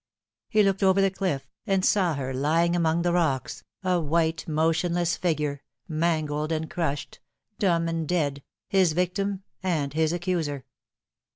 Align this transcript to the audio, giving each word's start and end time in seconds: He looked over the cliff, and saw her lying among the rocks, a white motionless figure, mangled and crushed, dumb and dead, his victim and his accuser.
He 0.49 0.63
looked 0.63 0.81
over 0.81 0.99
the 0.99 1.11
cliff, 1.11 1.47
and 1.67 1.85
saw 1.85 2.15
her 2.15 2.33
lying 2.33 2.75
among 2.75 3.03
the 3.03 3.13
rocks, 3.13 3.63
a 3.83 3.99
white 4.01 4.47
motionless 4.47 5.15
figure, 5.15 5.61
mangled 5.87 6.51
and 6.51 6.67
crushed, 6.67 7.19
dumb 7.59 7.87
and 7.87 8.07
dead, 8.07 8.41
his 8.67 8.93
victim 8.93 9.43
and 9.61 9.93
his 9.93 10.11
accuser. 10.11 10.65